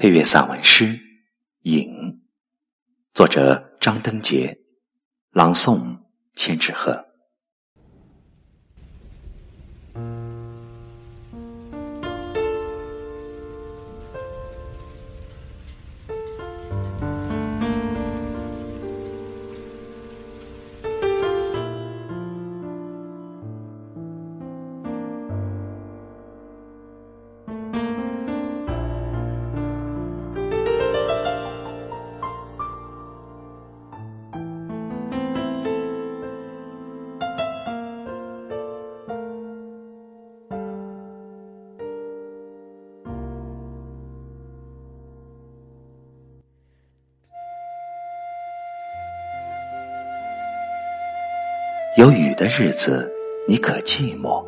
[0.00, 0.84] 配乐散文诗
[1.62, 1.90] 《影》，
[3.12, 4.56] 作者张灯杰，
[5.32, 6.02] 朗诵
[6.34, 7.07] 千纸鹤。
[51.98, 53.12] 有雨的日子，
[53.48, 54.40] 你可寂寞？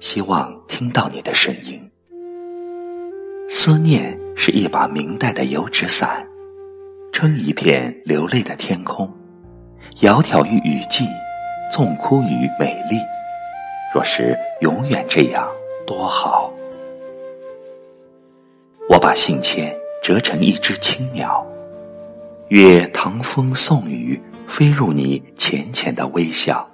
[0.00, 1.80] 希望听到你的声音。
[3.48, 6.28] 思念是一把明代的油纸伞，
[7.10, 9.10] 撑一片流泪的天空，
[9.96, 11.06] 窈窕于雨季，
[11.72, 12.98] 纵哭于美丽。
[13.94, 15.48] 若是永远这样，
[15.86, 16.52] 多好！
[18.90, 21.46] 我把信笺折成一只青鸟，
[22.48, 24.20] 越唐风送雨。
[24.46, 26.68] 飞入你浅浅的微笑，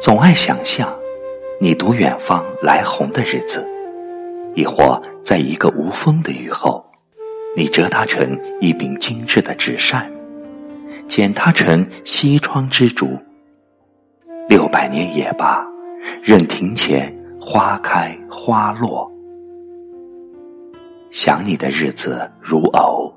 [0.00, 0.88] 总爱想象
[1.60, 3.66] 你读远方来鸿的日子，
[4.54, 6.84] 亦或在一个无风的雨后，
[7.56, 10.10] 你折它成一柄精致的纸扇，
[11.06, 13.16] 剪它成西窗之烛。
[14.48, 15.66] 六百年也罢，
[16.22, 19.10] 任庭前花开花落。
[21.10, 23.12] 想你的日子如偶。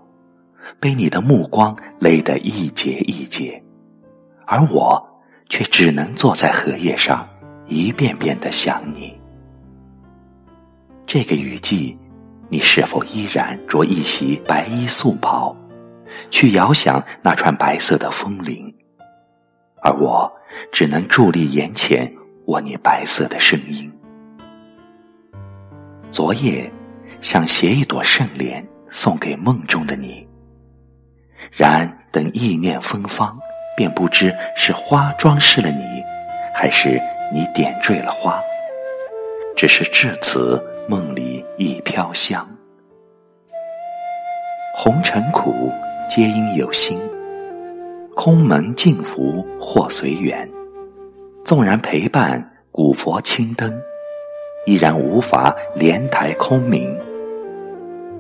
[0.80, 3.62] 被你的目光勒得一节一节，
[4.46, 5.04] 而我
[5.50, 7.28] 却只能坐在荷叶上，
[7.68, 9.16] 一遍遍的想你。
[11.06, 11.98] 这个雨季，
[12.50, 15.56] 你是否依然着一袭白衣素袍，
[16.30, 18.74] 去遥想那串白色的风铃？
[19.84, 20.32] 而我
[20.72, 22.12] 只能伫立眼前，
[22.46, 23.92] 握你白色的声音。
[26.12, 26.72] 昨夜，
[27.20, 30.28] 想写一朵圣莲送给梦中的你。
[31.52, 33.38] 然等意念芬芳，
[33.76, 35.84] 便不知是花装饰了你，
[36.56, 37.00] 还是
[37.34, 38.42] 你点缀了花。
[39.54, 42.48] 只是至此，梦里已飘香。
[44.74, 45.70] 红尘苦，
[46.10, 46.98] 皆因有心。
[48.16, 50.50] 空门净福或随缘。
[51.44, 53.78] 纵然陪伴古佛青灯，
[54.66, 56.98] 依然无法莲台空明。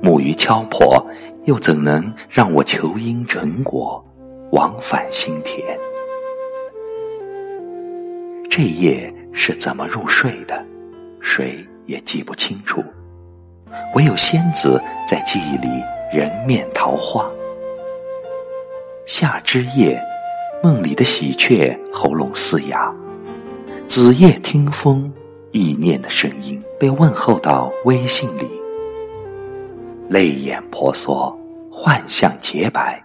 [0.02, 1.06] 木鱼敲破，
[1.46, 4.04] 又怎能让我求因成果，
[4.52, 5.64] 往返心田？
[8.50, 10.66] 这夜是怎么入睡的，
[11.22, 12.84] 谁也记不清楚。
[13.96, 17.30] 唯有仙子在记忆里人面桃花。
[19.06, 20.02] 夏之夜，
[20.64, 22.94] 梦里的喜鹊喉咙嘶哑；
[23.88, 25.12] 子夜听风，
[25.52, 28.61] 意念的声音被问候到微信里。
[30.12, 31.34] 泪眼婆娑，
[31.72, 33.02] 幻象洁白。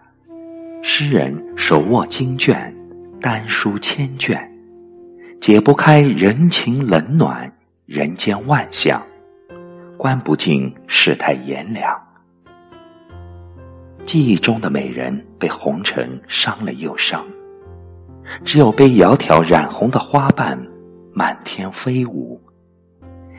[0.82, 2.74] 诗人手握经卷，
[3.20, 4.36] 丹书千卷，
[5.40, 7.48] 解不开人情冷暖，
[7.84, 9.00] 人间万象，
[9.96, 11.96] 观不尽世态炎凉。
[14.04, 17.24] 记忆中的美人被红尘伤了又伤，
[18.42, 20.60] 只有被窈窕染红的花瓣
[21.12, 22.40] 满天飞舞，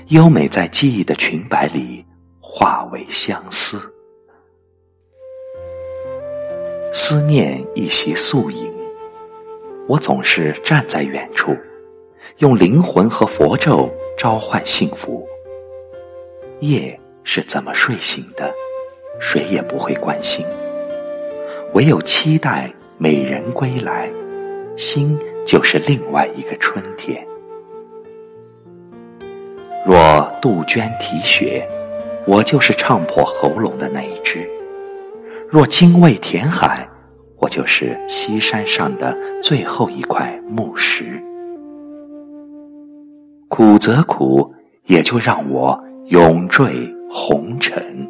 [0.07, 2.06] 优美在记忆的裙摆里。
[2.59, 3.78] 化为相思，
[6.91, 8.73] 思念一袭素影。
[9.88, 11.56] 我总是站在远处，
[12.40, 13.88] 用灵魂和佛咒
[14.18, 15.23] 召唤幸福。
[16.62, 18.51] 夜是怎么睡醒的，
[19.19, 20.44] 谁也不会关心，
[21.75, 24.12] 唯有期待美人归来，
[24.75, 27.24] 心就是另外一个春天。
[29.85, 31.69] 若杜鹃啼血。
[32.27, 34.45] 我就是唱破喉咙的那一只。
[35.50, 36.88] 若精卫填海，
[37.38, 41.24] 我就是西山上的最后一块木石。
[43.47, 44.53] 苦则苦，
[44.88, 48.06] 也就让我永坠红尘。